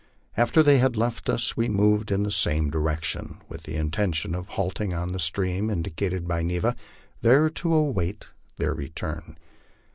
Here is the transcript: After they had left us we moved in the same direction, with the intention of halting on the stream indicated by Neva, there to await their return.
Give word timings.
After 0.35 0.63
they 0.63 0.79
had 0.79 0.97
left 0.97 1.29
us 1.29 1.55
we 1.55 1.69
moved 1.69 2.09
in 2.09 2.23
the 2.23 2.31
same 2.31 2.71
direction, 2.71 3.39
with 3.47 3.61
the 3.65 3.75
intention 3.75 4.33
of 4.33 4.47
halting 4.47 4.95
on 4.95 5.09
the 5.09 5.19
stream 5.19 5.69
indicated 5.69 6.27
by 6.27 6.41
Neva, 6.41 6.75
there 7.21 7.51
to 7.51 7.71
await 7.75 8.25
their 8.57 8.73
return. 8.73 9.37